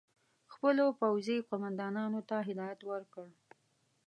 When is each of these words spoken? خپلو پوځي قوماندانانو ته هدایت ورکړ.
خپلو 0.53 0.85
پوځي 0.99 1.37
قوماندانانو 1.49 2.19
ته 2.29 2.35
هدایت 2.49 2.79
ورکړ. 2.89 3.27